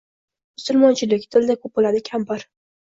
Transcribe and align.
Musulmonchilik... 0.61 1.29
dilda 1.37 1.59
bo‘ladi, 1.69 2.05
kampir. 2.13 2.49